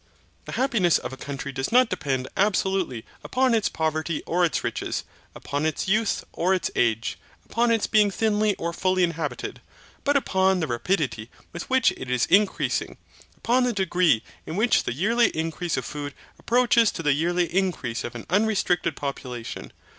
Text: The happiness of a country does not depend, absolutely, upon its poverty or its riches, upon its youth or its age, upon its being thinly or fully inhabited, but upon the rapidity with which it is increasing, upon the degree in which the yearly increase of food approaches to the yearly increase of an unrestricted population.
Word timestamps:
The 0.45 0.53
happiness 0.53 0.97
of 0.97 1.13
a 1.13 1.15
country 1.15 1.51
does 1.51 1.71
not 1.71 1.87
depend, 1.91 2.27
absolutely, 2.35 3.05
upon 3.23 3.53
its 3.53 3.69
poverty 3.69 4.23
or 4.25 4.43
its 4.43 4.63
riches, 4.63 5.03
upon 5.35 5.63
its 5.63 5.87
youth 5.87 6.23
or 6.33 6.55
its 6.55 6.71
age, 6.75 7.19
upon 7.45 7.69
its 7.69 7.85
being 7.85 8.09
thinly 8.09 8.55
or 8.55 8.73
fully 8.73 9.03
inhabited, 9.03 9.61
but 10.03 10.17
upon 10.17 10.59
the 10.59 10.65
rapidity 10.65 11.29
with 11.53 11.69
which 11.69 11.91
it 11.91 12.09
is 12.09 12.25
increasing, 12.31 12.97
upon 13.37 13.63
the 13.63 13.73
degree 13.73 14.23
in 14.47 14.55
which 14.55 14.85
the 14.85 14.93
yearly 14.93 15.27
increase 15.37 15.77
of 15.77 15.85
food 15.85 16.15
approaches 16.39 16.91
to 16.93 17.03
the 17.03 17.13
yearly 17.13 17.45
increase 17.55 18.03
of 18.03 18.15
an 18.15 18.25
unrestricted 18.27 18.95
population. 18.95 19.71